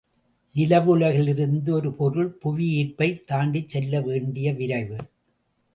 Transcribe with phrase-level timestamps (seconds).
[0.55, 4.97] நிலவுலகிலிருந்து ஒரு பொருள் புவி ஈர்ப்பைத் தாண்டிச் செல்ல வேண்டிய விரைவு.